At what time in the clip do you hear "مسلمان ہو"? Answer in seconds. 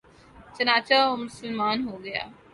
1.25-1.95